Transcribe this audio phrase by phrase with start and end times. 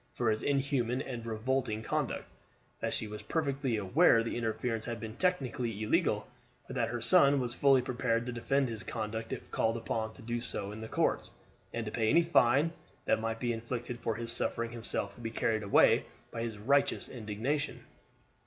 [0.15, 2.25] for his inhuman and revolting conduct;
[2.79, 6.27] that she was perfectly aware the interference had been technically illegal,
[6.65, 10.23] but that her son was fully prepared to defend his conduct if called upon to
[10.23, 11.29] do so in the courts,
[11.71, 12.73] and to pay any fine
[13.05, 17.07] that might be inflicted for his suffering himself to be carried away by his righteous
[17.07, 17.85] indignation.